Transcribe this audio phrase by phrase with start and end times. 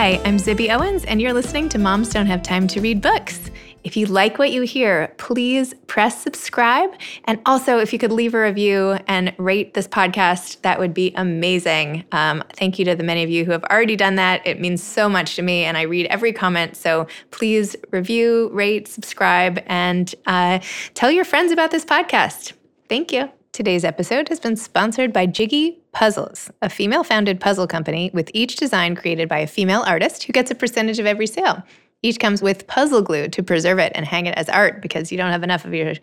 [0.00, 3.50] Hi, I'm Zibby Owens, and you're listening to Moms Don't Have Time to Read Books.
[3.84, 6.88] If you like what you hear, please press subscribe.
[7.24, 11.12] And also, if you could leave a review and rate this podcast, that would be
[11.16, 12.04] amazing.
[12.12, 14.40] Um, thank you to the many of you who have already done that.
[14.46, 16.78] It means so much to me, and I read every comment.
[16.78, 20.60] So please review, rate, subscribe, and uh,
[20.94, 22.54] tell your friends about this podcast.
[22.88, 23.30] Thank you.
[23.52, 28.54] Today's episode has been sponsored by Jiggy Puzzles, a female founded puzzle company with each
[28.54, 31.60] design created by a female artist who gets a percentage of every sale.
[32.00, 35.18] Each comes with puzzle glue to preserve it and hang it as art because you
[35.18, 35.94] don't have enough of your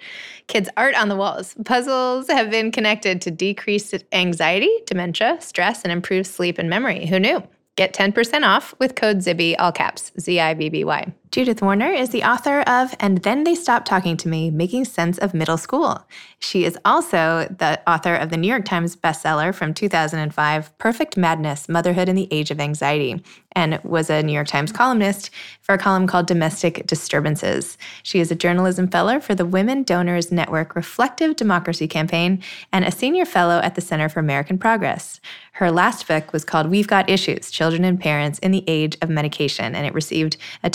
[0.47, 1.55] kids' art on the walls.
[1.63, 7.05] Puzzles have been connected to decreased anxiety, dementia, stress, and improved sleep and memory.
[7.05, 7.41] Who knew?
[7.77, 11.13] Get 10% off with code ZIBBY, all caps, Z I B B Y.
[11.29, 15.17] Judith Warner is the author of And Then They Stopped Talking to Me Making Sense
[15.17, 16.07] of Middle School.
[16.39, 21.67] She is also the author of the New York Times bestseller from 2005, Perfect Madness
[21.67, 25.29] Motherhood in the Age of Anxiety, and was a New York Times columnist
[25.61, 27.77] for a column called Domestic Disturbances.
[28.03, 32.41] She is a journalism fellow for the Women Donors Network Reflective Democracy Campaign
[32.71, 35.19] and a senior fellow at the Center for American Progress.
[35.53, 39.09] Her last book was called We've Got Issues Children and Parents in the Age of
[39.09, 40.69] Medication, and it received a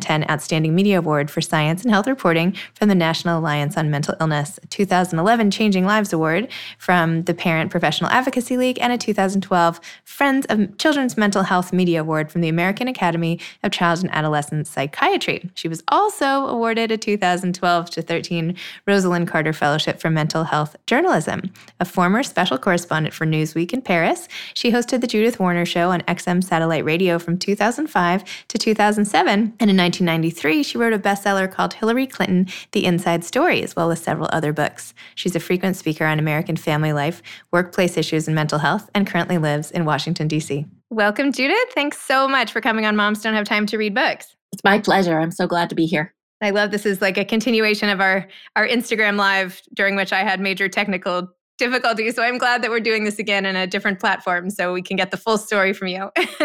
[0.00, 4.14] 2010 Outstanding Media Award for Science and Health Reporting from the National Alliance on Mental
[4.20, 9.80] Illness, a 2011 Changing Lives Award from the Parent Professional Advocacy League, and a 2012
[10.04, 14.66] Friends of Children's Mental Health Media Award from the American Academy of Child and Adolescent
[14.66, 15.50] Psychiatry.
[15.54, 18.56] She was also awarded a 2012 to 13
[18.86, 21.52] Rosalynn Carter Fellowship for Mental Health Journalism.
[21.80, 26.00] A former special correspondent for Newsweek in Paris, she hosted The Judith Warner Show on
[26.02, 29.54] XM Satellite Radio from 2005 to 2007.
[29.60, 33.90] And in 1993, she wrote a bestseller called Hillary Clinton The Inside Story, as well
[33.90, 34.94] as several other books.
[35.14, 37.20] She's a frequent speaker on American family life,
[37.52, 40.64] workplace issues, and mental health, and currently lives in Washington, D.C.
[40.88, 41.68] Welcome, Judith.
[41.74, 44.34] Thanks so much for coming on Moms Don't Have Time to Read Books.
[44.54, 45.18] It's my pleasure.
[45.18, 46.14] I'm so glad to be here.
[46.40, 50.20] I love this is like a continuation of our our Instagram live during which I
[50.20, 51.28] had major technical
[51.58, 52.10] difficulty.
[52.10, 54.96] So I'm glad that we're doing this again in a different platform so we can
[54.96, 56.10] get the full story from you.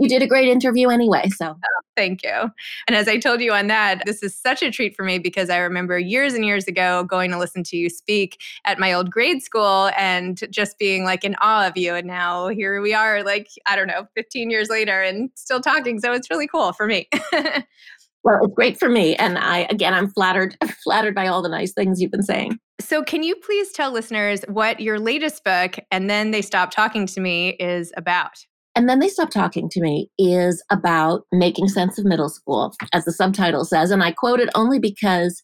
[0.00, 1.28] you did a great interview anyway.
[1.30, 2.50] So oh, thank you.
[2.86, 5.48] And as I told you on that, this is such a treat for me because
[5.48, 9.10] I remember years and years ago going to listen to you speak at my old
[9.10, 11.94] grade school and just being like in awe of you.
[11.94, 16.00] And now here we are, like, I don't know, 15 years later and still talking.
[16.00, 17.08] So it's really cool for me.
[18.24, 19.14] Well, it's great for me.
[19.16, 22.58] And I, again, I'm flattered, flattered by all the nice things you've been saying.
[22.80, 27.06] So, can you please tell listeners what your latest book, And Then They Stopped Talking
[27.06, 28.32] to Me, is about?
[28.74, 33.04] And Then They Stopped Talking to Me is about making sense of middle school, as
[33.04, 33.90] the subtitle says.
[33.90, 35.40] And I quote it only because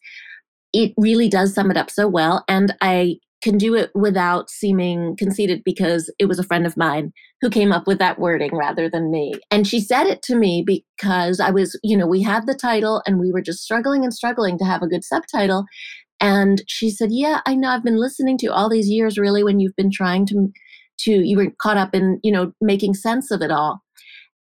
[0.73, 2.43] it really does sum it up so well.
[2.49, 7.11] And I can do it without seeming conceited because it was a friend of mine
[7.41, 9.33] who came up with that wording rather than me.
[9.49, 13.01] And she said it to me because I was, you know, we had the title
[13.05, 15.65] and we were just struggling and struggling to have a good subtitle.
[16.19, 19.59] And she said, Yeah, I know I've been listening to all these years really when
[19.59, 20.51] you've been trying to
[20.99, 23.81] to you were caught up in, you know, making sense of it all.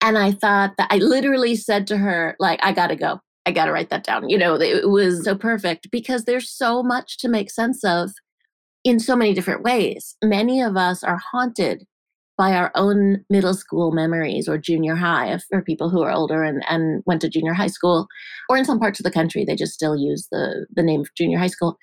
[0.01, 3.19] And I thought that I literally said to her, like, I gotta go.
[3.45, 4.29] I gotta write that down.
[4.29, 8.11] You know, it was so perfect because there's so much to make sense of
[8.83, 10.16] in so many different ways.
[10.23, 11.85] Many of us are haunted
[12.38, 16.63] by our own middle school memories or junior high for people who are older and,
[16.67, 18.07] and went to junior high school
[18.49, 21.13] or in some parts of the country they just still use the, the name of
[21.16, 21.77] junior high school.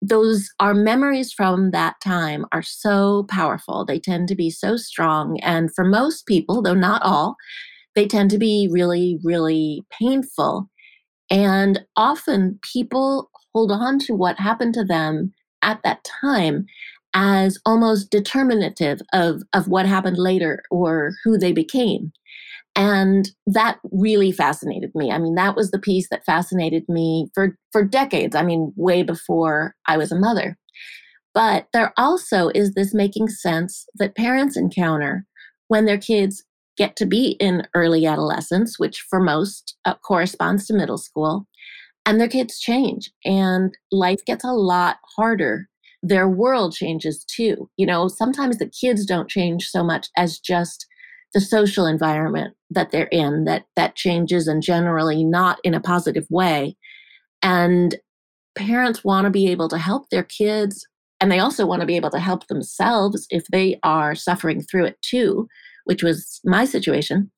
[0.00, 3.84] Those our memories from that time are so powerful.
[3.84, 7.36] They tend to be so strong and for most people though not all
[7.96, 10.70] they tend to be really really painful.
[11.30, 16.66] And often people hold on to what happened to them at that time
[17.14, 22.12] as almost determinative of, of what happened later or who they became.
[22.76, 25.10] And that really fascinated me.
[25.10, 28.36] I mean, that was the piece that fascinated me for, for decades.
[28.36, 30.56] I mean, way before I was a mother.
[31.34, 35.26] But there also is this making sense that parents encounter
[35.68, 36.44] when their kids
[36.76, 41.46] get to be in early adolescence, which for most uh, corresponds to middle school,
[42.06, 45.68] and their kids change and life gets a lot harder
[46.02, 47.68] their world changes too.
[47.76, 50.86] You know, sometimes the kids don't change so much as just
[51.34, 56.26] the social environment that they're in that that changes and generally not in a positive
[56.30, 56.76] way.
[57.42, 57.96] And
[58.56, 60.86] parents want to be able to help their kids
[61.20, 64.86] and they also want to be able to help themselves if they are suffering through
[64.86, 65.46] it too,
[65.84, 67.30] which was my situation.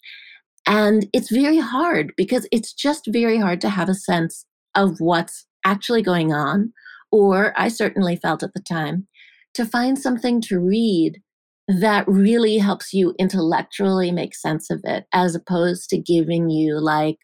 [0.68, 5.46] And it's very hard because it's just very hard to have a sense of what's
[5.64, 6.72] actually going on
[7.12, 9.06] or I certainly felt at the time,
[9.54, 11.20] to find something to read
[11.68, 17.18] that really helps you intellectually make sense of it as opposed to giving you like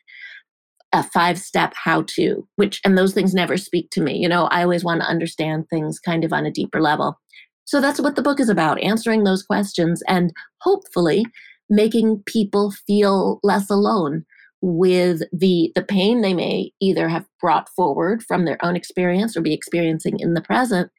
[0.92, 4.44] a five step how to which and those things never speak to me you know?
[4.44, 7.18] I always want to understand things kind of on a deeper level.
[7.64, 11.26] So that's what the book is about answering those questions and hopefully
[11.68, 14.24] making people feel less alone
[14.60, 19.40] with the the pain they may either have brought forward from their own experience or
[19.40, 20.90] be experiencing in the present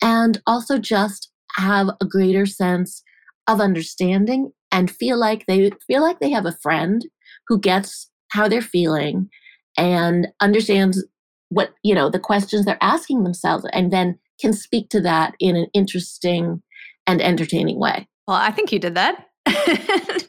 [0.00, 3.02] and also just have a greater sense
[3.48, 7.06] of understanding and feel like they feel like they have a friend
[7.48, 9.28] who gets how they're feeling
[9.76, 11.04] and understands
[11.48, 15.56] what you know the questions they're asking themselves and then can speak to that in
[15.56, 16.62] an interesting
[17.06, 18.06] and entertaining way.
[18.28, 19.26] Well i think you did that.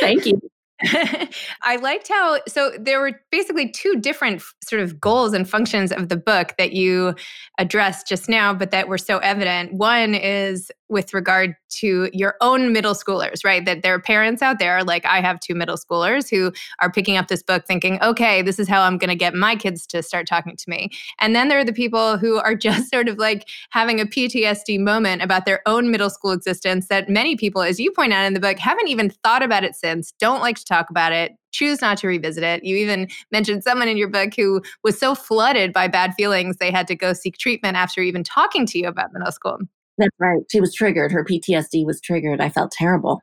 [0.00, 0.49] Thank you
[1.62, 6.08] I liked how, so there were basically two different sort of goals and functions of
[6.08, 7.14] the book that you
[7.58, 9.74] addressed just now, but that were so evident.
[9.74, 13.64] One is with regard to your own middle schoolers, right?
[13.64, 17.16] That there are parents out there, like I have two middle schoolers who are picking
[17.16, 20.02] up this book thinking, okay, this is how I'm going to get my kids to
[20.02, 20.90] start talking to me.
[21.20, 24.78] And then there are the people who are just sort of like having a PTSD
[24.78, 28.34] moment about their own middle school existence that many people, as you point out in
[28.34, 31.80] the book, haven't even thought about it since, don't like to talk about it, choose
[31.80, 32.64] not to revisit it.
[32.64, 36.70] You even mentioned someone in your book who was so flooded by bad feelings they
[36.70, 39.58] had to go seek treatment after even talking to you about middle school.
[40.00, 40.40] That's right.
[40.50, 41.12] She was triggered.
[41.12, 42.40] Her PTSD was triggered.
[42.40, 43.20] I felt terrible.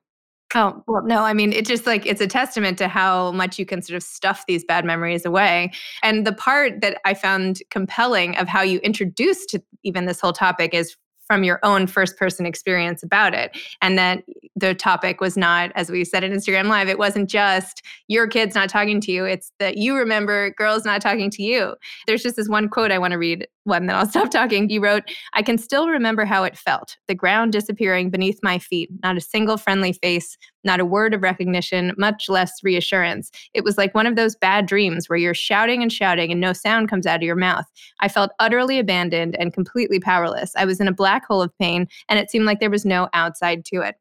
[0.56, 3.66] Oh, well, no, I mean, it's just like it's a testament to how much you
[3.66, 5.72] can sort of stuff these bad memories away.
[6.04, 10.74] And the part that I found compelling of how you introduced even this whole topic
[10.74, 10.96] is
[11.28, 13.56] from your own first person experience about it.
[13.82, 14.24] And that
[14.56, 18.56] the topic was not, as we said in Instagram Live, it wasn't just your kids
[18.56, 21.76] not talking to you, it's that you remember girls not talking to you.
[22.08, 24.70] There's just this one quote I want to read, one that I'll stop talking.
[24.70, 25.04] You wrote,
[25.34, 29.22] I can still remember how it felt the ground disappearing beneath my feet, not a
[29.22, 30.38] single friendly face,
[30.68, 33.32] not a word of recognition, much less reassurance.
[33.56, 36.54] It was like one of those bad dreams where you're shouting and shouting and no
[36.54, 37.66] sound comes out of your mouth.
[38.00, 40.52] I felt utterly abandoned and completely powerless.
[40.56, 43.10] I was in a black hole of pain, and it seemed like there was no
[43.14, 43.96] outside to it.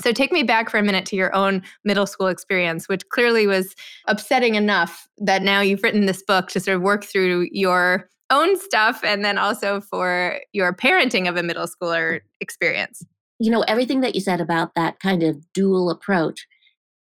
[0.00, 3.46] So take me back for a minute to your own middle school experience, which clearly
[3.46, 3.76] was
[4.08, 8.58] upsetting enough that now you've written this book to sort of work through your own
[8.58, 12.20] stuff and then also for your parenting of a middle schooler mm.
[12.40, 13.04] experience
[13.44, 16.46] you know, everything that you said about that kind of dual approach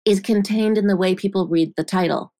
[0.04, 2.34] is contained in the way people read the title.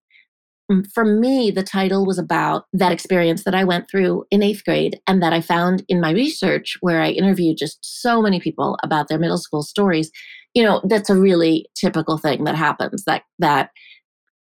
[0.92, 5.00] For me, the title was about that experience that I went through in eighth grade
[5.06, 9.08] and that I found in my research, where I interviewed just so many people about
[9.08, 10.10] their middle school stories.
[10.52, 13.70] You know, that's a really typical thing that happens that, that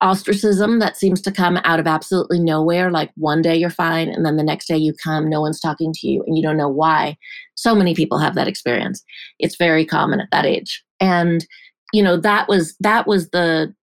[0.02, 2.90] ostracism that seems to come out of absolutely nowhere.
[2.90, 5.93] Like one day you're fine, and then the next day you come, no one's talking
[5.94, 7.16] to you, and you don't know why.
[7.54, 9.02] So many people have that experience.
[9.38, 10.82] It's very common at that age.
[11.00, 11.46] And,
[11.93, 13.75] you know, that was that was the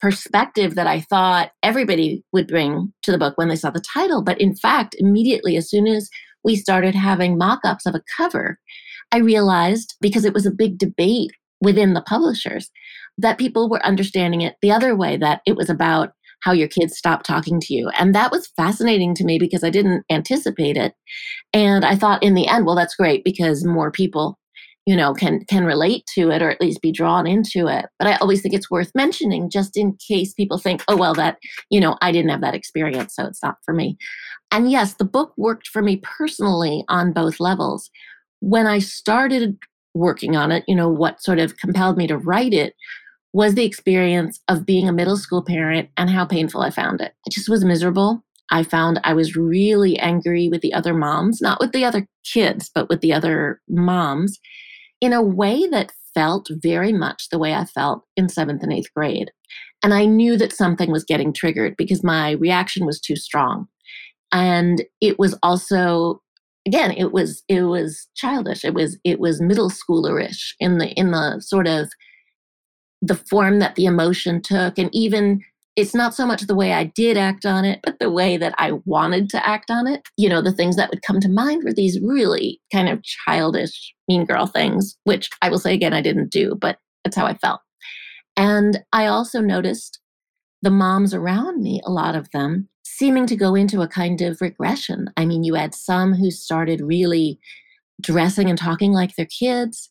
[0.00, 4.22] perspective that I thought everybody would bring to the book when they saw the title.
[4.22, 6.08] But in fact, immediately as soon as
[6.44, 8.58] we started having mock-ups of a cover,
[9.12, 12.70] I realized because it was a big debate within the publishers
[13.18, 16.96] that people were understanding it the other way, that it was about how your kids
[16.96, 17.90] stopped talking to you.
[17.98, 20.94] And that was fascinating to me because I didn't anticipate it.
[21.52, 24.38] And I thought in the end, well, that's great because more people
[24.88, 28.08] you know can can relate to it or at least be drawn into it but
[28.08, 31.36] i always think it's worth mentioning just in case people think oh well that
[31.68, 33.98] you know i didn't have that experience so it's not for me
[34.50, 37.90] and yes the book worked for me personally on both levels
[38.40, 39.58] when i started
[39.92, 42.72] working on it you know what sort of compelled me to write it
[43.32, 47.12] was the experience of being a middle school parent and how painful I found it.
[47.26, 48.22] I just was miserable.
[48.50, 52.70] I found I was really angry with the other moms, not with the other kids,
[52.74, 54.38] but with the other moms
[55.00, 58.92] in a way that felt very much the way I felt in seventh and eighth
[58.94, 59.30] grade.
[59.82, 63.68] And I knew that something was getting triggered because my reaction was too strong.
[64.32, 66.22] And it was also
[66.66, 71.12] again it was it was childish it was it was middle schoolerish in the in
[71.12, 71.88] the sort of
[73.02, 75.42] the form that the emotion took and even
[75.78, 78.52] it's not so much the way I did act on it, but the way that
[78.58, 80.02] I wanted to act on it.
[80.16, 83.94] You know, the things that would come to mind were these really kind of childish,
[84.08, 87.36] mean girl things, which I will say again, I didn't do, but that's how I
[87.36, 87.60] felt.
[88.36, 90.00] And I also noticed
[90.62, 94.40] the moms around me, a lot of them, seeming to go into a kind of
[94.40, 95.06] regression.
[95.16, 97.38] I mean, you had some who started really
[98.00, 99.90] dressing and talking like their kids.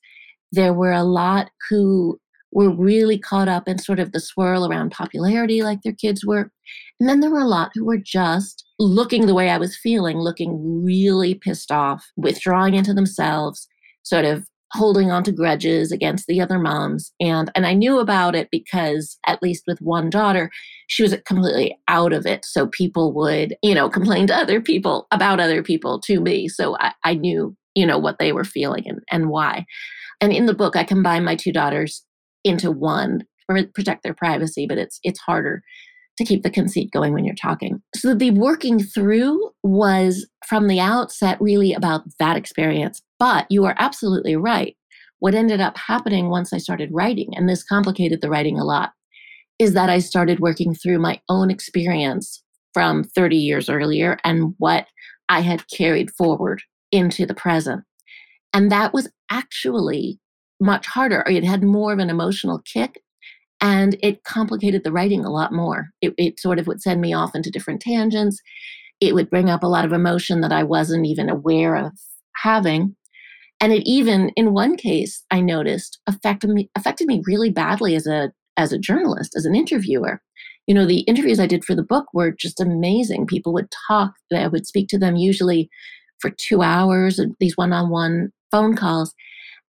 [0.52, 2.20] There were a lot who
[2.52, 6.52] were really caught up in sort of the swirl around popularity like their kids were.
[7.00, 10.18] And then there were a lot who were just looking the way I was feeling,
[10.18, 13.68] looking really pissed off, withdrawing into themselves,
[14.04, 17.12] sort of holding on to grudges against the other moms.
[17.20, 20.52] And and I knew about it because at least with one daughter
[20.88, 22.46] she was completely out of it.
[22.46, 26.48] So people would you know complain to other people about other people to me.
[26.48, 29.66] So I, I knew you know what they were feeling and, and why.
[30.20, 32.04] And in the book I combine my two daughters
[32.44, 35.64] into one or protect their privacy but it's it's harder
[36.18, 37.82] to keep the conceit going when you're talking.
[37.96, 43.02] So the working through was from the outset really about that experience.
[43.20, 44.76] But you are absolutely right.
[45.20, 48.92] What ended up happening once I started writing, and this complicated the writing a lot,
[49.60, 54.88] is that I started working through my own experience from 30 years earlier and what
[55.30, 57.84] I had carried forward into the present.
[58.54, 60.20] And that was actually
[60.60, 61.24] much harder.
[61.28, 63.02] It had more of an emotional kick
[63.62, 65.90] and it complicated the writing a lot more.
[66.02, 68.40] It, it, sort of would send me off into different tangents.
[69.00, 71.92] It would bring up a lot of emotion that I wasn't even aware of
[72.36, 72.96] having.
[73.60, 78.06] And it even, in one case, I noticed affected me affected me really badly as
[78.06, 80.22] a as a journalist, as an interviewer.
[80.68, 83.26] You know, the interviews I did for the book were just amazing.
[83.26, 84.12] People would talk.
[84.32, 85.70] I would speak to them usually
[86.20, 89.14] for two hours, these one-on-one phone calls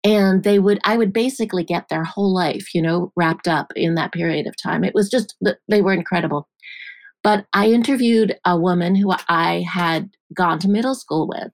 [0.04, 3.94] and they would i would basically get their whole life you know wrapped up in
[3.94, 4.84] that period of time.
[4.84, 5.34] It was just
[5.68, 6.48] they were incredible.
[7.22, 11.50] But i interviewed a woman who i had gone to middle school with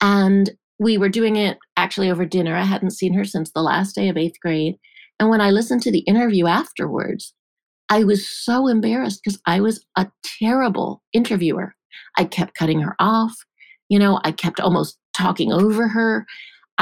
[0.00, 2.56] and we were doing it actually over dinner.
[2.56, 4.76] I hadn't seen her since the last day of eighth grade
[5.18, 7.34] and when i listened to the interview afterwards
[7.88, 10.08] i was so embarrassed because i was a
[10.38, 11.74] terrible interviewer.
[12.16, 13.34] I kept cutting her off
[13.88, 16.26] you know i kept almost talking over her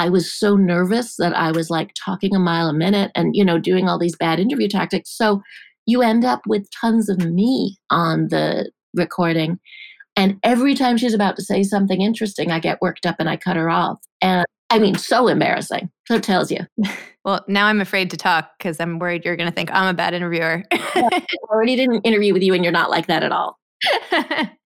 [0.00, 3.44] I was so nervous that I was like talking a mile a minute and, you
[3.44, 5.10] know, doing all these bad interview tactics.
[5.14, 5.42] So
[5.84, 9.60] you end up with tons of me on the recording.
[10.16, 13.36] And every time she's about to say something interesting, I get worked up and I
[13.36, 13.98] cut her off.
[14.22, 15.90] And I mean, so embarrassing.
[16.08, 16.60] So it tells you.
[17.22, 19.92] Well, now I'm afraid to talk because I'm worried you're going to think I'm a
[19.92, 20.64] bad interviewer.
[20.72, 23.58] I already did an interview with you and you're not like that at all.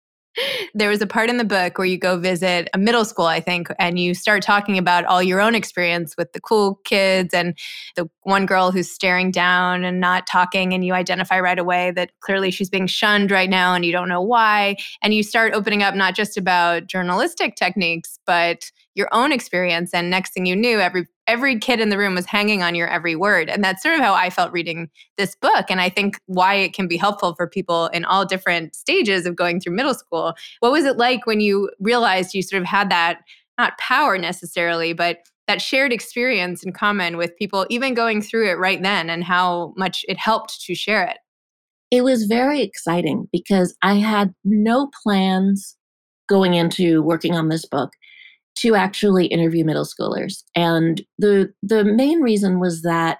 [0.74, 3.40] there was a part in the book where you go visit a middle school, I
[3.40, 7.58] think, and you start talking about all your own experience with the cool kids and
[7.96, 10.74] the one girl who's staring down and not talking.
[10.74, 14.10] And you identify right away that clearly she's being shunned right now and you don't
[14.10, 14.78] know why.
[15.02, 19.94] And you start opening up not just about journalistic techniques, but your own experience.
[19.94, 22.88] And next thing you knew, every every kid in the room was hanging on your
[22.88, 23.50] every word.
[23.50, 25.66] And that's sort of how I felt reading this book.
[25.68, 29.36] And I think why it can be helpful for people in all different stages of
[29.36, 30.34] going through middle school.
[30.62, 33.20] What was it like when you realized you sort of had that,
[33.58, 35.18] not power necessarily, but
[35.50, 39.74] that shared experience in common with people, even going through it right then, and how
[39.76, 41.18] much it helped to share it?
[41.92, 45.76] It was very exciting because I had no plans
[46.30, 47.92] going into working on this book
[48.58, 50.44] to actually interview middle schoolers.
[50.56, 53.20] And the the main reason was that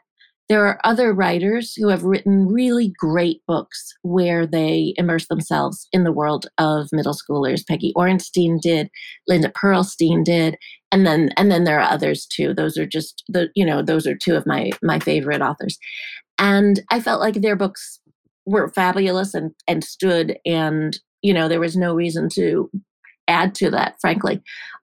[0.50, 6.04] there are other writers who have written really great books where they immerse themselves in
[6.04, 7.66] the world of middle schoolers.
[7.66, 8.90] Peggy Orenstein did,
[9.30, 10.58] Linda Perlstein did,
[10.92, 12.54] and then and then there are others too.
[12.54, 15.78] Those are just the you know those are two of my my favorite authors,
[16.38, 18.02] and I felt like their books
[18.46, 22.70] were fabulous and and stood and you know there was no reason to
[23.28, 24.42] add to that frankly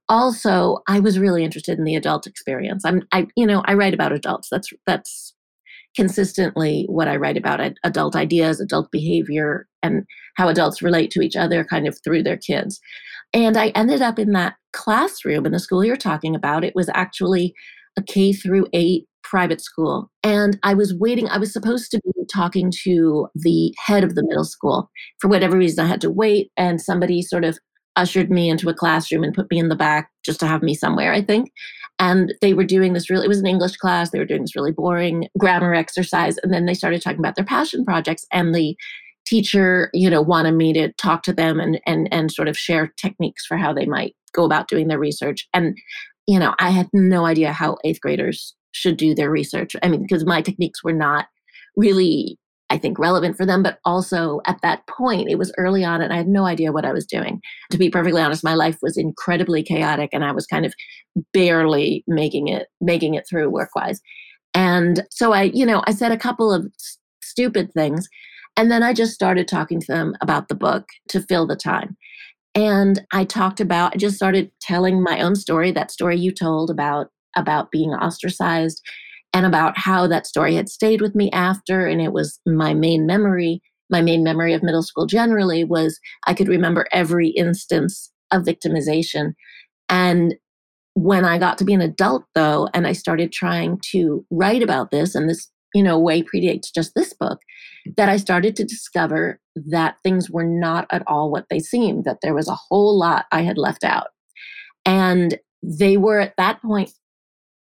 [0.08, 2.84] also i was really interested in the adult experience.
[2.84, 4.48] I'm i you know i write about adults.
[4.50, 5.34] That's that's
[5.96, 10.04] consistently what i write about adult ideas adult behavior and
[10.36, 12.80] how adults relate to each other kind of through their kids.
[13.34, 16.64] And i ended up in that classroom in the school you're talking about.
[16.64, 17.54] It was actually
[17.96, 20.10] a k through 8 private school.
[20.22, 24.22] And i was waiting i was supposed to be talking to the head of the
[24.26, 24.90] middle school.
[25.20, 27.58] For whatever reason i had to wait and somebody sort of
[27.98, 30.74] ushered me into a classroom and put me in the back just to have me
[30.74, 31.50] somewhere, I think.
[31.98, 34.10] And they were doing this really, it was an English class.
[34.10, 36.38] They were doing this really boring grammar exercise.
[36.38, 38.24] And then they started talking about their passion projects.
[38.32, 38.76] And the
[39.26, 42.92] teacher, you know, wanted me to talk to them and, and, and sort of share
[42.96, 45.48] techniques for how they might go about doing their research.
[45.52, 45.76] And,
[46.28, 49.74] you know, I had no idea how eighth graders should do their research.
[49.82, 51.26] I mean, because my techniques were not
[51.76, 52.38] really
[52.70, 53.62] I think, relevant for them.
[53.62, 56.84] But also at that point, it was early on and I had no idea what
[56.84, 57.40] I was doing.
[57.70, 60.74] To be perfectly honest, my life was incredibly chaotic and I was kind of
[61.32, 64.00] barely making it, making it through work wise.
[64.54, 68.08] And so I, you know, I said a couple of s- stupid things.
[68.56, 71.96] And then I just started talking to them about the book to fill the time.
[72.54, 76.70] And I talked about, I just started telling my own story, that story you told
[76.70, 78.82] about about being ostracized
[79.32, 81.86] and about how that story had stayed with me after.
[81.86, 83.60] And it was my main memory.
[83.90, 89.32] My main memory of middle school generally was I could remember every instance of victimization.
[89.88, 90.34] And
[90.94, 94.90] when I got to be an adult, though, and I started trying to write about
[94.90, 97.38] this, and this, you know, way predates just this book,
[97.96, 102.18] that I started to discover that things were not at all what they seemed, that
[102.22, 104.08] there was a whole lot I had left out.
[104.84, 106.90] And they were at that point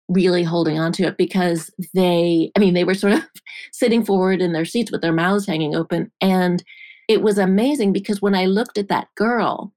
[0.10, 3.24] really holding on to it because they, I mean, they were sort of
[3.74, 6.12] sitting forward in their seats with their mouths hanging open.
[6.22, 6.64] And
[7.08, 9.74] it was amazing because when I looked at that girl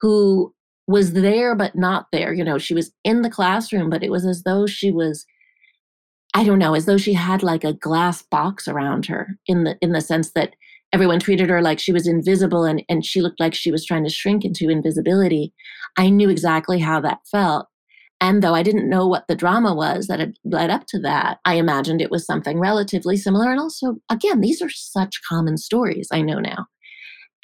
[0.00, 0.54] who
[0.86, 4.24] was there but not there, you know, she was in the classroom, but it was
[4.24, 5.26] as though she was.
[6.34, 9.78] I don't know, as though she had like a glass box around her in the
[9.80, 10.54] in the sense that
[10.92, 14.04] everyone treated her like she was invisible and, and she looked like she was trying
[14.04, 15.52] to shrink into invisibility.
[15.96, 17.68] I knew exactly how that felt.
[18.20, 21.38] And though I didn't know what the drama was that had led up to that,
[21.44, 23.50] I imagined it was something relatively similar.
[23.50, 26.66] And also, again, these are such common stories I know now.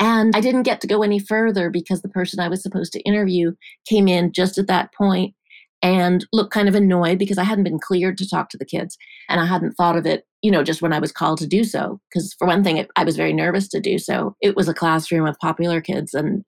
[0.00, 3.00] And I didn't get to go any further because the person I was supposed to
[3.02, 3.52] interview
[3.88, 5.34] came in just at that point
[5.80, 8.96] and looked kind of annoyed because I hadn't been cleared to talk to the kids.
[9.28, 11.62] And I hadn't thought of it, you know, just when I was called to do
[11.62, 12.00] so.
[12.08, 14.34] Because for one thing, it, I was very nervous to do so.
[14.40, 16.44] It was a classroom of popular kids and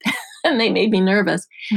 [0.50, 1.46] and they made me nervous.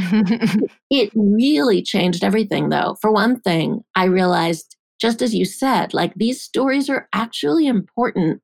[0.90, 2.96] it really changed everything, though.
[3.02, 8.42] For one thing, I realized, just as you said, like these stories are actually important.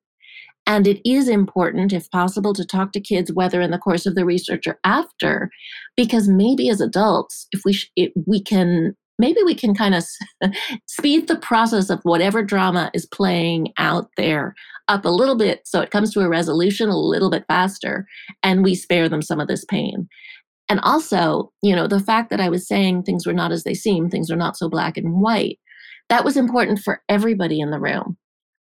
[0.68, 4.16] And it is important, if possible, to talk to kids, whether in the course of
[4.16, 5.48] the research or after,
[5.96, 10.04] because maybe as adults, if we sh- it, we can maybe we can kind of
[10.86, 14.54] speed the process of whatever drama is playing out there
[14.88, 18.06] up a little bit so it comes to a resolution a little bit faster
[18.42, 20.08] and we spare them some of this pain.
[20.68, 23.74] And also, you know, the fact that I was saying things were not as they
[23.74, 25.58] seem, things are not so black and white,
[26.08, 28.16] that was important for everybody in the room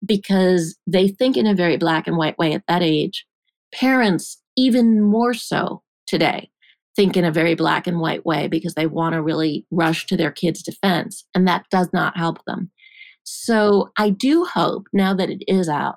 [0.05, 3.27] because they think in a very black and white way at that age.
[3.75, 6.51] Parents, even more so today,
[7.01, 10.19] think in a very black and white way because they want to really rush to
[10.19, 12.71] their kids' defense, and that does not help them.
[13.25, 15.97] So I do hope now that it is out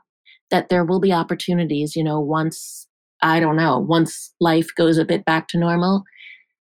[0.50, 2.88] that there will be opportunities, you know, once,
[3.22, 6.04] I don't know, once life goes a bit back to normal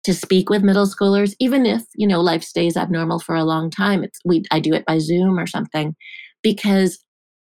[0.03, 3.71] to speak with middle schoolers, even if, you know, life stays abnormal for a long
[3.71, 4.03] time.
[4.03, 5.95] It's we I do it by Zoom or something
[6.43, 6.99] because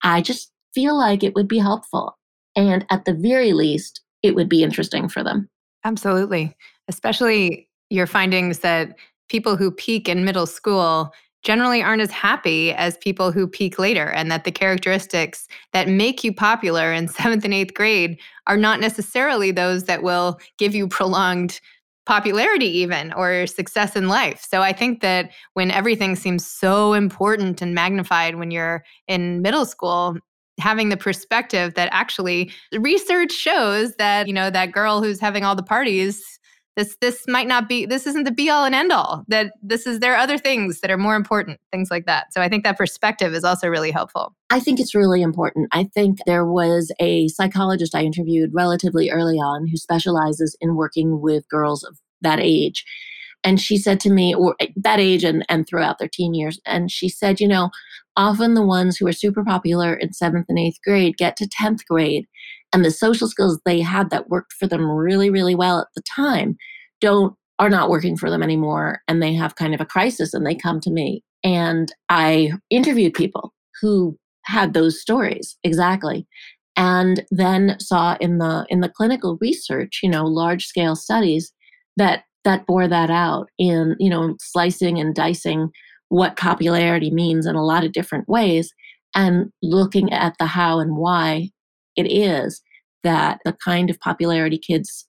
[0.03, 2.16] I just feel like it would be helpful.
[2.57, 5.51] And at the very least, it would be interesting for them.
[5.85, 6.57] Absolutely
[6.88, 8.96] especially your findings that
[9.29, 11.12] people who peak in middle school
[11.44, 16.24] generally aren't as happy as people who peak later, and that the characteristics that make
[16.24, 20.88] you popular in seventh and eighth grade are not necessarily those that will give you
[20.88, 21.61] prolonged
[22.07, 24.44] popularity, even or success in life.
[24.48, 29.66] So I think that when everything seems so important and magnified when you're in middle
[29.66, 30.16] school,
[30.59, 35.55] having the perspective that actually research shows that, you know, that girl who's having all
[35.55, 36.38] the parties
[36.79, 39.85] this this might not be this isn't the be all and end all that this
[39.85, 42.33] is there are other things that are more important things like that.
[42.33, 44.35] So i think that perspective is also really helpful.
[44.51, 45.69] I think it's really important.
[45.73, 51.21] I think there was a psychologist i interviewed relatively early on who specializes in working
[51.21, 52.85] with girls of that age
[53.44, 56.61] and she said to me or eh, that age and, and throughout their teen years
[56.66, 57.70] and she said you know
[58.16, 61.85] often the ones who are super popular in seventh and eighth grade get to 10th
[61.87, 62.27] grade
[62.72, 66.03] and the social skills they had that worked for them really really well at the
[66.03, 66.57] time
[67.01, 70.46] don't are not working for them anymore and they have kind of a crisis and
[70.46, 71.22] they come to me.
[71.44, 76.27] And i interviewed people who had those stories exactly.
[76.77, 81.53] And then saw in the in the clinical research you know large scale studies
[81.96, 85.70] that that bore that out in you know slicing and dicing
[86.08, 88.72] what popularity means in a lot of different ways
[89.14, 91.50] and looking at the how and why
[91.96, 92.62] it is
[93.04, 95.06] that the kind of popularity kids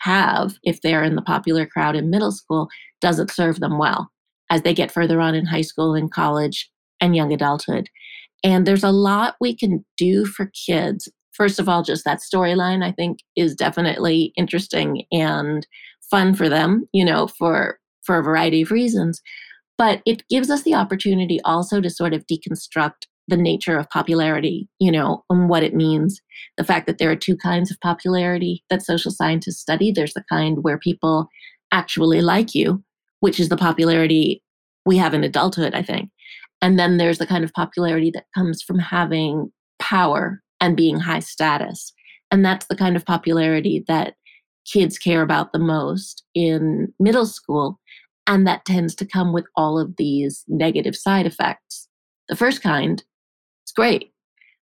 [0.00, 2.68] have if they're in the popular crowd in middle school
[3.00, 4.10] doesn't serve them well
[4.50, 7.88] as they get further on in high school and college and young adulthood.
[8.44, 11.08] And there's a lot we can do for kids.
[11.32, 15.66] First of all, just that storyline I think is definitely interesting and
[16.10, 19.22] fun for them, you know, for for a variety of reasons.
[19.78, 24.68] But it gives us the opportunity also to sort of deconstruct the nature of popularity,
[24.78, 26.20] you know, and what it means.
[26.56, 29.92] The fact that there are two kinds of popularity that social scientists study.
[29.92, 31.28] There's the kind where people
[31.72, 32.82] actually like you,
[33.20, 34.42] which is the popularity
[34.84, 36.10] we have in adulthood, I think.
[36.60, 41.18] And then there's the kind of popularity that comes from having power and being high
[41.18, 41.92] status.
[42.30, 44.14] And that's the kind of popularity that
[44.64, 47.78] kids care about the most in middle school.
[48.26, 51.88] And that tends to come with all of these negative side effects.
[52.28, 53.02] The first kind
[53.64, 54.12] it's great.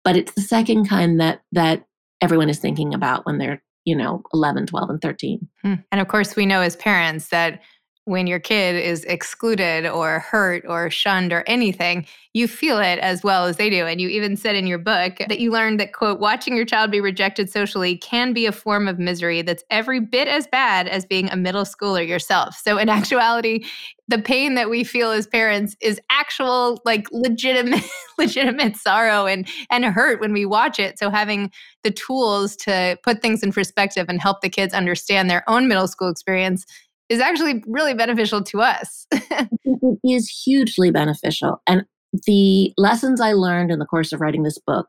[0.03, 1.85] But it's the second kind that that
[2.21, 5.49] everyone is thinking about when they're, you know, 11, 12 and 13.
[5.63, 5.75] Hmm.
[5.93, 7.61] And of course, we know as parents that
[8.07, 13.23] when your kid is excluded or hurt or shunned or anything, you feel it as
[13.23, 13.87] well as they do.
[13.87, 16.91] And you even said in your book that you learned that, quote, watching your child
[16.91, 21.07] be rejected socially can be a form of misery that's every bit as bad as
[21.07, 22.61] being a middle schooler yourself.
[22.63, 23.65] So, in actuality,
[24.09, 27.85] the pain that we feel as parents is actual, like legitimate,
[28.19, 30.99] legitimate sorrow and, and hurt when we watch it.
[30.99, 31.51] So, having
[31.85, 35.89] the tools to put things in perspective and help the kids understand their own middle
[35.89, 36.67] school experience
[37.15, 39.07] is actually really beneficial to us.
[39.13, 41.63] it is hugely beneficial.
[41.67, 41.85] And
[42.27, 44.87] the lessons I learned in the course of writing this book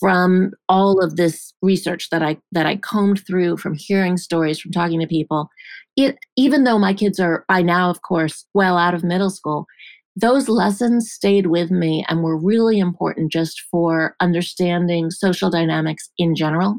[0.00, 4.72] from all of this research that I that I combed through from hearing stories from
[4.72, 5.48] talking to people
[5.96, 9.66] it even though my kids are by now of course well out of middle school
[10.14, 16.34] those lessons stayed with me and were really important just for understanding social dynamics in
[16.34, 16.76] general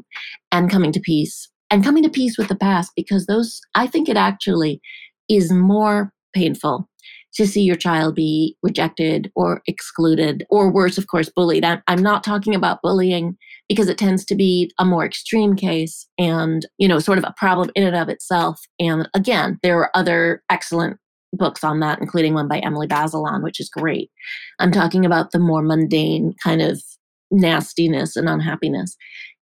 [0.52, 4.08] and coming to peace and coming to peace with the past because those I think
[4.08, 4.80] it actually
[5.28, 6.88] is more painful
[7.34, 11.64] to see your child be rejected or excluded, or worse, of course, bullied.
[11.64, 13.36] I'm, not talking about bullying
[13.68, 17.34] because it tends to be a more extreme case and, you know, sort of a
[17.36, 18.60] problem in and of itself.
[18.80, 20.96] And again, there are other excellent
[21.32, 24.10] books on that, including one by Emily Bazelon, which is great.
[24.58, 26.82] I'm talking about the more mundane kind of
[27.30, 28.96] nastiness and unhappiness.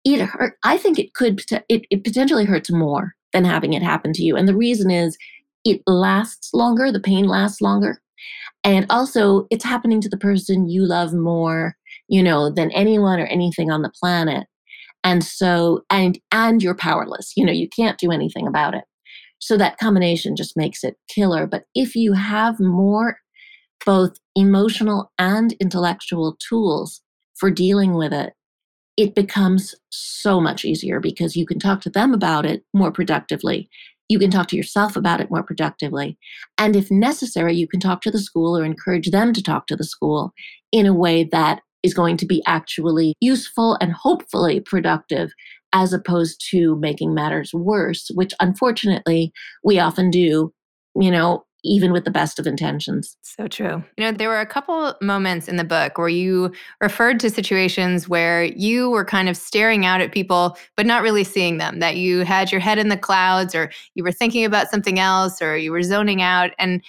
[0.04, 0.56] It hurt.
[0.64, 1.40] I think it could.
[1.68, 5.16] It, it potentially hurts more than having it happen to you, and the reason is
[5.64, 8.00] it lasts longer, the pain lasts longer.
[8.64, 11.76] And also, it's happening to the person you love more,
[12.08, 14.46] you know, than anyone or anything on the planet.
[15.04, 17.32] And so, and and you're powerless.
[17.36, 18.84] You know, you can't do anything about it.
[19.38, 21.46] So that combination just makes it killer.
[21.46, 23.18] But if you have more
[23.84, 27.02] both emotional and intellectual tools
[27.34, 28.34] for dealing with it,
[28.96, 33.68] it becomes so much easier because you can talk to them about it more productively
[34.12, 36.18] you can talk to yourself about it more productively.
[36.58, 39.76] And if necessary, you can talk to the school or encourage them to talk to
[39.76, 40.34] the school
[40.70, 45.32] in a way that is going to be actually useful and hopefully productive
[45.72, 49.32] as opposed to making matters worse, which unfortunately
[49.64, 50.52] we often do,
[50.94, 53.16] you know, even with the best of intentions.
[53.22, 53.82] So true.
[53.96, 58.08] You know, there were a couple moments in the book where you referred to situations
[58.08, 61.96] where you were kind of staring out at people, but not really seeing them, that
[61.96, 65.56] you had your head in the clouds or you were thinking about something else or
[65.56, 66.50] you were zoning out.
[66.58, 66.82] And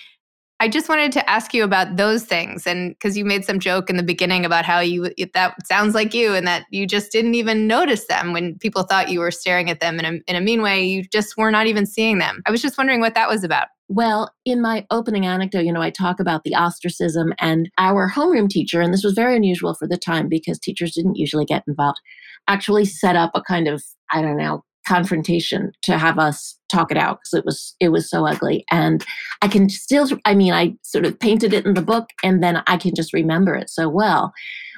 [0.60, 2.66] I just wanted to ask you about those things.
[2.66, 6.14] And because you made some joke in the beginning about how you, that sounds like
[6.14, 9.70] you and that you just didn't even notice them when people thought you were staring
[9.70, 10.84] at them in a, in a mean way.
[10.84, 12.42] You just were not even seeing them.
[12.46, 13.68] I was just wondering what that was about.
[13.90, 18.50] Well, in my opening anecdote, you know, I talk about the ostracism and our homeroom
[18.50, 22.00] teacher, and this was very unusual for the time because teachers didn't usually get involved,
[22.48, 26.98] actually set up a kind of, I don't know, confrontation to have us talk it
[26.98, 28.66] out because it was it was so ugly.
[28.72, 29.04] And
[29.42, 32.64] i can still i mean i sort of painted it in the book and then
[32.68, 34.34] i can just remember it so well.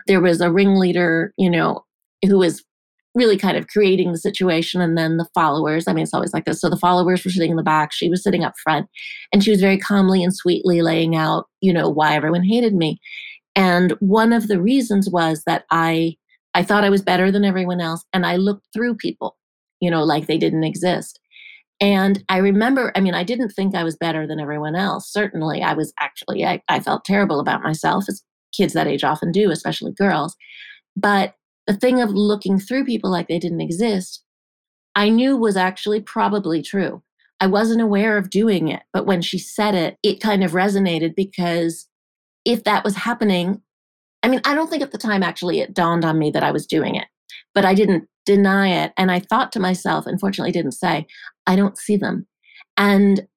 [0.07, 1.85] There was a ringleader you know
[2.25, 2.63] who was
[3.13, 6.45] really kind of creating the situation and then the followers i mean it's always like
[6.45, 6.61] this.
[6.61, 7.91] So the followers were sitting in the back.
[7.93, 8.87] She was sitting up front
[9.31, 12.99] and she was very calmly and sweetly laying out you know why everyone hated me.
[13.55, 16.15] And one of the reasons was that i
[16.53, 19.37] i thought i was better than everyone else and i looked through people
[19.85, 21.19] you know like they didn't exist.
[21.81, 25.11] And i remember i mean i didn't think i was better than everyone else.
[25.11, 28.23] Certainly i was actually i, I felt terrible about myself as
[28.55, 30.35] kids that age often do especially girls.
[30.95, 31.35] But
[31.67, 34.23] the thing of looking through people like they didn't exist,
[34.95, 37.03] I knew was actually probably true.
[37.41, 41.15] I wasn't aware of doing it, but when she said it, it kind of resonated
[41.15, 41.87] because
[42.45, 43.61] if that was happening,
[44.23, 46.51] I mean, I don't think at the time actually it dawned on me that I
[46.51, 47.07] was doing it,
[47.55, 48.93] but I didn't deny it.
[48.97, 51.07] And I thought to myself, unfortunately, didn't say,
[51.47, 52.27] I don't see them.
[52.77, 53.27] And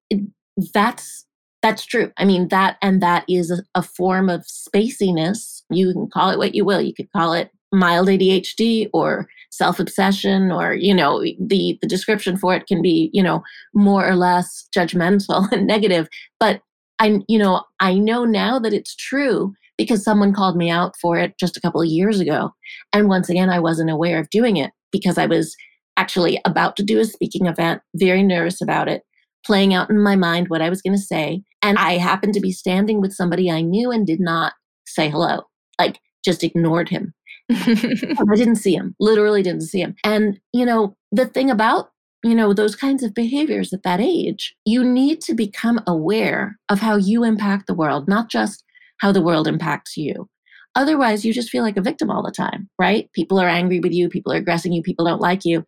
[0.74, 1.24] that's
[1.60, 2.12] that's true.
[2.16, 5.62] I mean, that and that is a, a form of spaciness.
[5.70, 6.80] You can call it what you will.
[6.80, 12.54] You could call it mild ADHD or self-obsession or you know the the description for
[12.54, 13.42] it can be you know
[13.74, 16.08] more or less judgmental and negative
[16.40, 16.62] but
[16.98, 21.18] I you know I know now that it's true because someone called me out for
[21.18, 22.50] it just a couple of years ago.
[22.92, 25.54] And once again I wasn't aware of doing it because I was
[25.96, 29.02] actually about to do a speaking event very nervous about it
[29.44, 31.42] playing out in my mind what I was going to say.
[31.62, 34.52] And I happened to be standing with somebody I knew and did not
[34.86, 35.42] say hello
[35.78, 37.14] like just ignored him.
[37.50, 39.94] I didn't see him, literally didn't see him.
[40.04, 41.90] And, you know, the thing about,
[42.24, 46.80] you know, those kinds of behaviors at that age, you need to become aware of
[46.80, 48.64] how you impact the world, not just
[49.00, 50.28] how the world impacts you.
[50.74, 53.10] Otherwise, you just feel like a victim all the time, right?
[53.12, 55.64] People are angry with you, people are aggressing you, people don't like you.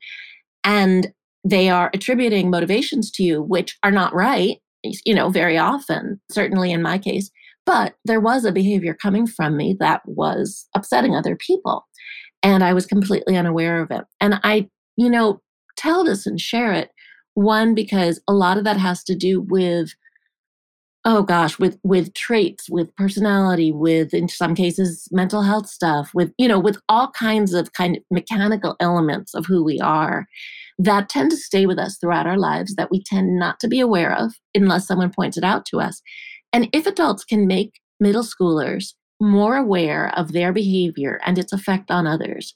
[0.65, 1.13] And
[1.45, 4.59] they are attributing motivations to you, which are not right.
[5.05, 7.31] you know, very often, certainly in my case.
[7.67, 11.87] But there was a behavior coming from me that was upsetting other people.
[12.43, 14.05] And I was completely unaware of it.
[14.21, 15.41] And I, you know,
[15.81, 16.91] tell this and share it.
[17.35, 19.95] One, because a lot of that has to do with
[21.07, 26.33] oh gosh with with traits with personality with in some cases mental health stuff with
[26.37, 30.27] you know with all kinds of kind of mechanical elements of who we are
[30.79, 33.81] that tend to stay with us throughout our lives that we tend not to be
[33.81, 36.03] aware of unless someone points it out to us
[36.53, 41.91] and if adults can make middle schoolers more aware of their behavior and its effect
[41.91, 42.53] on others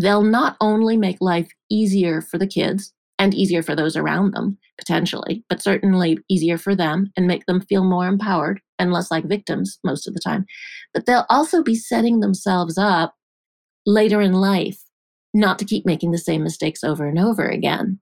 [0.00, 4.58] they'll not only make life easier for the kids and easier for those around them,
[4.78, 9.24] potentially, but certainly easier for them and make them feel more empowered and less like
[9.24, 10.44] victims most of the time.
[10.92, 13.14] But they'll also be setting themselves up
[13.86, 14.82] later in life
[15.32, 18.00] not to keep making the same mistakes over and over again.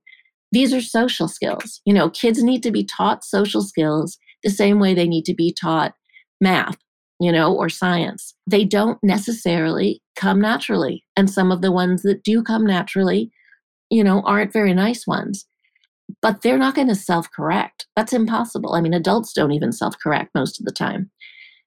[0.53, 1.81] These are social skills.
[1.87, 5.35] You know, kids need to be taught social skills the same way they need to
[5.35, 5.95] be taught
[6.41, 6.77] math,
[7.21, 8.35] you know, or science.
[8.47, 11.05] They don't necessarily come naturally.
[11.17, 13.31] And some of the ones that do come naturally
[13.93, 15.47] you know, aren't very nice ones.
[16.23, 17.87] But they're not going to self correct.
[17.95, 18.75] That's impossible.
[18.75, 21.11] I mean, adults don't even self correct most of the time.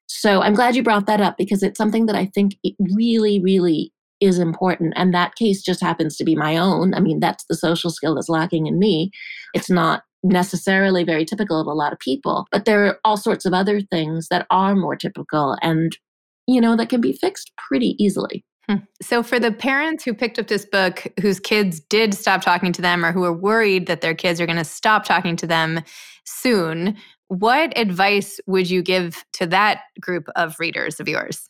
[0.07, 3.39] So I'm glad you brought that up because it's something that I think it really,
[3.39, 4.93] really is important.
[4.95, 6.93] And that case just happens to be my own.
[6.93, 9.11] I mean, that's the social skill that's lacking in me.
[9.53, 13.45] It's not necessarily very typical of a lot of people, but there are all sorts
[13.45, 15.95] of other things that are more typical and,
[16.47, 18.45] you know, that can be fixed pretty easily.
[18.67, 18.77] Hmm.
[19.01, 22.81] So, for the parents who picked up this book whose kids did stop talking to
[22.81, 25.81] them or who are worried that their kids are going to stop talking to them
[26.25, 31.49] soon, what advice would you give to that group of readers of yours?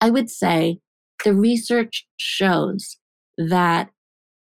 [0.00, 0.78] I would say
[1.24, 2.96] the research shows
[3.36, 3.90] that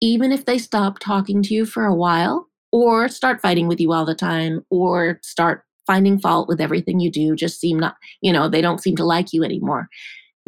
[0.02, 3.92] even if they stop talking to you for a while, or start fighting with you
[3.92, 8.32] all the time, or start finding fault with everything you do, just seem not, you
[8.32, 9.90] know, they don't seem to like you anymore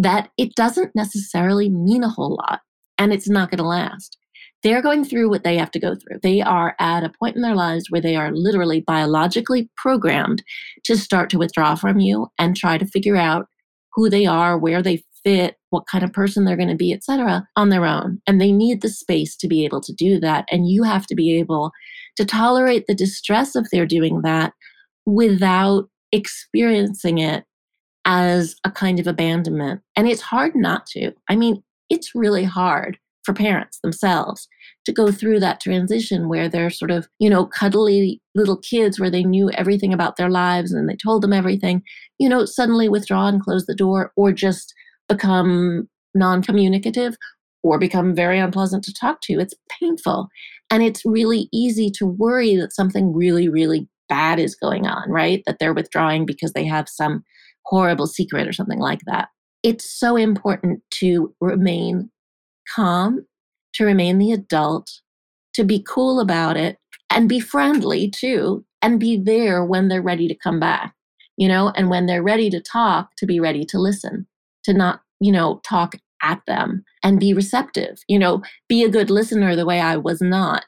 [0.01, 2.62] that it doesn't necessarily mean a whole lot
[2.97, 4.17] and it's not going to last.
[4.63, 6.19] They're going through what they have to go through.
[6.21, 10.43] They are at a point in their lives where they are literally biologically programmed
[10.86, 13.47] to start to withdraw from you and try to figure out
[13.93, 17.47] who they are, where they fit, what kind of person they're going to be, etc.,
[17.56, 18.21] on their own.
[18.27, 20.45] And they need the space to be able to do that.
[20.51, 21.71] And you have to be able
[22.17, 24.54] to tolerate the distress of their doing that
[25.05, 27.45] without experiencing it
[28.05, 29.81] as a kind of abandonment.
[29.95, 31.11] And it's hard not to.
[31.29, 34.47] I mean, it's really hard for parents themselves
[34.85, 39.11] to go through that transition where they're sort of, you know, cuddly little kids where
[39.11, 41.83] they knew everything about their lives and they told them everything,
[42.17, 44.73] you know, suddenly withdraw and close the door or just
[45.07, 47.15] become non communicative
[47.63, 49.33] or become very unpleasant to talk to.
[49.33, 50.29] It's painful.
[50.71, 55.41] And it's really easy to worry that something really, really bad is going on, right?
[55.47, 57.24] That they're withdrawing because they have some
[57.65, 59.30] horrible secret or something like that.
[59.63, 62.12] It's so important to remain
[62.76, 63.26] calm,
[63.76, 64.91] to remain the adult,
[65.54, 66.78] to be cool about it,
[67.10, 70.93] and be friendly too, and be there when they're ready to come back,
[71.38, 74.28] you know, and when they're ready to talk, to be ready to listen,
[74.65, 79.10] to not, you know, talk at them and be receptive, you know, be a good
[79.10, 80.65] listener the way I was not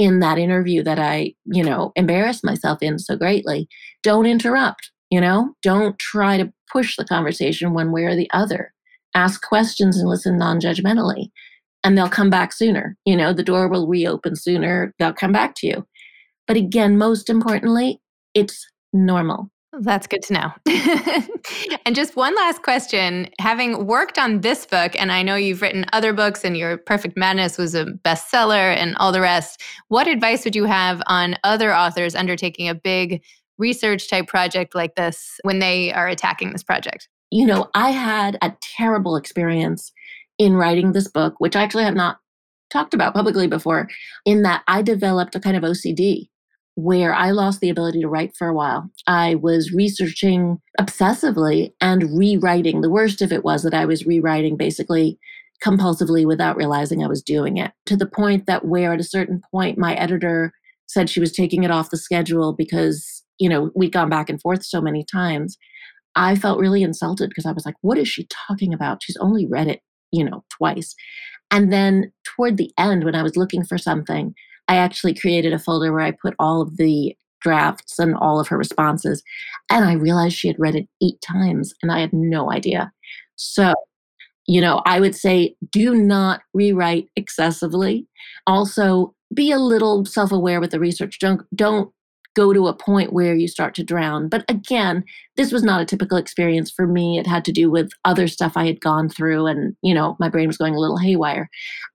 [0.00, 3.68] in that interview that I, you know, embarrassed myself in so greatly.
[4.02, 4.90] Don't interrupt.
[5.10, 8.72] You know, don't try to push the conversation one way or the other.
[9.14, 11.30] Ask questions and listen non judgmentally,
[11.84, 12.96] and they'll come back sooner.
[13.04, 14.94] You know, the door will reopen sooner.
[14.98, 15.86] They'll come back to you.
[16.46, 18.00] But again, most importantly,
[18.32, 19.50] it's normal.
[19.72, 20.52] That's good to know.
[21.86, 23.28] and just one last question.
[23.38, 27.16] Having worked on this book, and I know you've written other books, and your Perfect
[27.16, 31.72] Madness was a bestseller and all the rest, what advice would you have on other
[31.72, 33.22] authors undertaking a big
[33.58, 37.08] research type project like this when they are attacking this project?
[37.30, 39.92] You know, I had a terrible experience
[40.38, 42.18] in writing this book, which I actually have not
[42.70, 43.88] talked about publicly before,
[44.24, 46.29] in that I developed a kind of OCD
[46.80, 48.90] where I lost the ability to write for a while.
[49.06, 52.80] I was researching obsessively and rewriting.
[52.80, 55.18] The worst of it was that I was rewriting basically
[55.64, 59.42] compulsively without realizing I was doing it to the point that where at a certain
[59.50, 60.52] point my editor
[60.86, 64.40] said she was taking it off the schedule because you know, we'd gone back and
[64.40, 65.56] forth so many times.
[66.14, 69.02] I felt really insulted because I was like, what is she talking about?
[69.02, 69.80] She's only read it,
[70.12, 70.94] you know, twice.
[71.50, 74.34] And then toward the end, when I was looking for something,
[74.70, 78.46] I actually created a folder where I put all of the drafts and all of
[78.48, 79.20] her responses.
[79.68, 82.92] And I realized she had read it eight times and I had no idea.
[83.34, 83.74] So,
[84.46, 88.06] you know, I would say do not rewrite excessively.
[88.46, 91.18] Also, be a little self aware with the research.
[91.18, 91.92] Don't, don't
[92.36, 94.28] go to a point where you start to drown.
[94.28, 95.04] But again,
[95.36, 97.18] this was not a typical experience for me.
[97.18, 100.28] It had to do with other stuff I had gone through and, you know, my
[100.28, 101.48] brain was going a little haywire.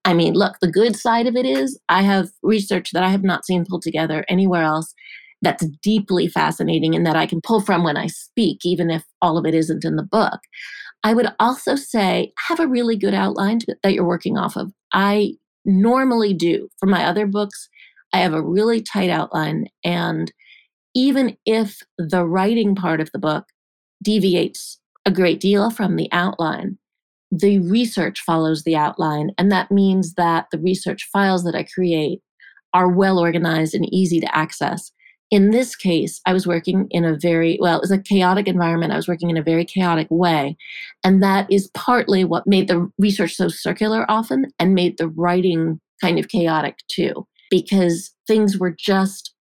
[0.03, 3.23] I mean, look, the good side of it is I have research that I have
[3.23, 4.93] not seen pulled together anywhere else
[5.41, 9.37] that's deeply fascinating and that I can pull from when I speak, even if all
[9.37, 10.39] of it isn't in the book.
[11.03, 14.71] I would also say have a really good outline that you're working off of.
[14.91, 15.33] I
[15.65, 17.69] normally do for my other books.
[18.13, 19.67] I have a really tight outline.
[19.83, 20.31] And
[20.95, 23.45] even if the writing part of the book
[24.01, 26.77] deviates a great deal from the outline,
[27.31, 29.31] the research follows the outline.
[29.37, 32.21] And that means that the research files that I create
[32.73, 34.91] are well organized and easy to access.
[35.31, 38.93] In this case, I was working in a very, well, it was a chaotic environment.
[38.93, 40.55] I was working in a very chaotic way.
[41.03, 45.81] And that is partly what made the research so circular often and made the writing
[46.01, 49.33] kind of chaotic too because things were just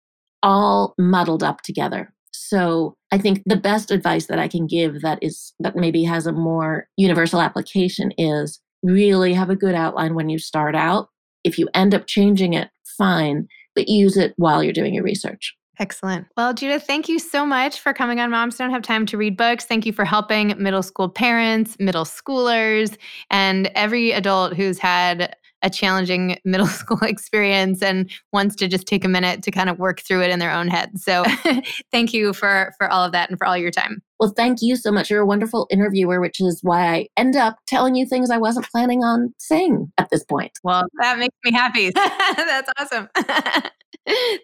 [0.44, 2.14] all muddled up together.
[2.32, 6.28] So I think the best advice that I can give that is that maybe has
[6.28, 11.10] a more universal application is really have a good outline when you start out.
[11.44, 15.56] If you end up changing it, fine, but use it while you're doing your research.
[15.80, 16.28] Excellent.
[16.38, 19.36] Well, Judith, thank you so much for coming on Moms Don't Have Time to Read
[19.36, 19.66] Books.
[19.66, 22.96] Thank you for helping middle school parents, middle schoolers,
[23.32, 29.04] and every adult who's had a challenging middle school experience and wants to just take
[29.04, 30.92] a minute to kind of work through it in their own head.
[31.00, 31.24] So
[31.92, 34.02] thank you for for all of that and for all your time.
[34.20, 35.10] Well, thank you so much.
[35.10, 38.70] You're a wonderful interviewer, which is why I end up telling you things I wasn't
[38.70, 40.52] planning on saying at this point.
[40.64, 41.90] Well, that makes me happy.
[41.90, 43.10] That's awesome.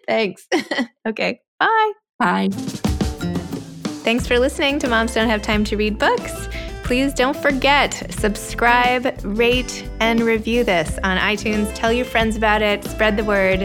[0.06, 0.46] Thanks.
[1.08, 1.40] okay.
[1.58, 1.92] Bye.
[2.18, 2.48] Bye.
[4.02, 6.48] Thanks for listening to Moms Don't Have Time to Read Books
[6.90, 11.72] please don't forget subscribe, rate, and review this on iTunes.
[11.72, 13.60] Tell your friends about it, spread the word.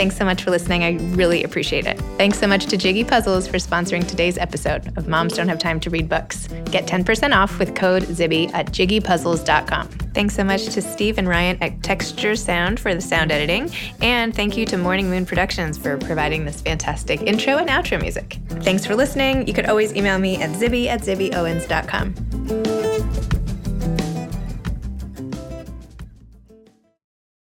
[0.00, 0.82] Thanks so much for listening.
[0.82, 2.00] I really appreciate it.
[2.16, 5.78] Thanks so much to Jiggy Puzzles for sponsoring today's episode of Moms Don't Have Time
[5.78, 6.48] to Read Books.
[6.70, 9.88] Get 10% off with code ZIBBY at jiggypuzzles.com.
[10.14, 13.70] Thanks so much to Steve and Ryan at Texture Sound for the sound editing.
[14.00, 18.38] And thank you to Morning Moon Productions for providing this fantastic intro and outro music.
[18.62, 19.46] Thanks for listening.
[19.46, 23.39] You could always email me at zibby at zibbyowens.com.